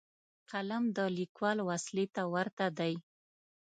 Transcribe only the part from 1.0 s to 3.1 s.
لیکوال وسلې ته ورته دی